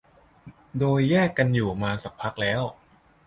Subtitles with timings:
[0.79, 2.61] โดยแยกกันอยู่มาสักพักแล้ว